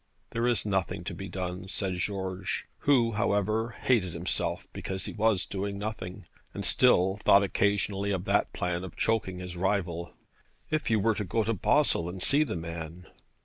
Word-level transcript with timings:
'There 0.31 0.47
is 0.47 0.65
nothing 0.65 1.03
to 1.03 1.13
be 1.13 1.29
done,' 1.29 1.67
said 1.67 1.93
George, 1.97 2.65
who, 2.89 3.11
however, 3.11 3.75
hated 3.83 4.13
himself 4.13 4.67
because 4.73 5.05
he 5.05 5.13
was 5.13 5.45
doing 5.45 5.77
nothing, 5.77 6.25
and 6.55 6.65
still 6.65 7.17
thought 7.17 7.43
occasionally 7.43 8.09
of 8.09 8.25
that 8.25 8.51
plan 8.51 8.83
of 8.83 8.95
choking 8.97 9.37
his 9.37 9.55
rival. 9.55 10.11
'If 10.71 10.89
you 10.89 10.99
were 10.99 11.13
to 11.13 11.23
go 11.23 11.43
to 11.43 11.53
Basle 11.53 12.09
and 12.09 12.19
see 12.19 12.43
the 12.43 12.55
man?' 12.55 13.05